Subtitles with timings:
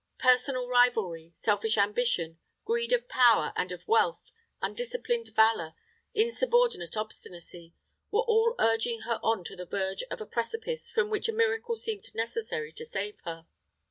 [0.17, 5.75] Personal rivalry, selfish ambition, greed of power and of wealth, undisciplined valor,
[6.15, 7.75] insubordinate obstinacy,
[8.09, 11.75] were all urging her on to the verge of a precipice from which a miracle
[11.75, 13.45] seemed necessary to save her.